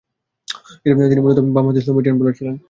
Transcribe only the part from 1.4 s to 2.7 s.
বামহাতি slow-medium bowler ছিলেন।